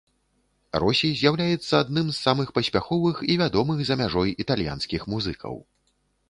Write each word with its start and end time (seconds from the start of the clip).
Росі 0.83 1.09
з'яўляецца 1.19 1.73
адным 1.83 2.07
з 2.11 2.15
самых 2.21 2.47
паспяховых 2.55 3.21
і 3.35 3.37
вядомых 3.43 3.85
за 3.91 3.95
мяжой 4.01 4.33
італьянскіх 4.47 5.07
музыкаў. 5.17 5.55